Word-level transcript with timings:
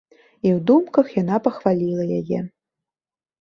І 0.45 0.47
ў 0.55 0.61
думках 0.69 1.11
яна 1.17 1.37
пахваліла 1.49 2.07
яе. 2.19 2.39